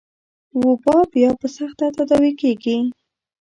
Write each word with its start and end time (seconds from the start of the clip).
وبا 0.61 0.97
بيا 1.13 1.29
په 1.39 1.47
سخته 1.57 1.85
تداوي 1.97 2.31
کېږي. 2.41 2.77